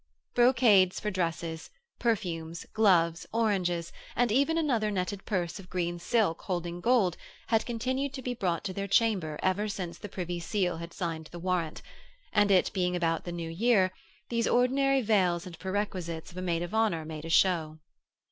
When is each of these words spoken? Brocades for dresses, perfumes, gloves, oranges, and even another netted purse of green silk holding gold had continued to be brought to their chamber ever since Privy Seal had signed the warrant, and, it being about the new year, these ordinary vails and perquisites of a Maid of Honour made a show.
Brocades 0.33 0.99
for 0.99 1.11
dresses, 1.11 1.69
perfumes, 1.99 2.65
gloves, 2.73 3.27
oranges, 3.31 3.93
and 4.15 4.31
even 4.31 4.57
another 4.57 4.89
netted 4.89 5.25
purse 5.25 5.59
of 5.59 5.69
green 5.69 5.99
silk 5.99 6.41
holding 6.41 6.81
gold 6.81 7.17
had 7.49 7.67
continued 7.67 8.11
to 8.15 8.23
be 8.23 8.33
brought 8.33 8.63
to 8.63 8.73
their 8.73 8.87
chamber 8.87 9.37
ever 9.43 9.67
since 9.67 9.99
Privy 9.99 10.39
Seal 10.39 10.77
had 10.77 10.91
signed 10.91 11.27
the 11.31 11.37
warrant, 11.37 11.83
and, 12.33 12.49
it 12.49 12.73
being 12.73 12.95
about 12.95 13.25
the 13.25 13.31
new 13.31 13.51
year, 13.51 13.91
these 14.29 14.47
ordinary 14.47 15.03
vails 15.03 15.45
and 15.45 15.59
perquisites 15.59 16.31
of 16.31 16.37
a 16.37 16.41
Maid 16.41 16.63
of 16.63 16.73
Honour 16.73 17.05
made 17.05 17.25
a 17.25 17.29
show. 17.29 17.77